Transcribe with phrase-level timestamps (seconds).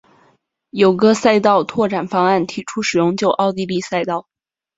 [0.71, 4.25] 有个赛道扩展方案提出使用旧奥地利赛道。